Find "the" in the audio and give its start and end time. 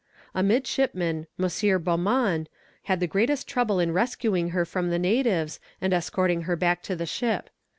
2.99-3.05, 4.89-4.97, 6.95-7.05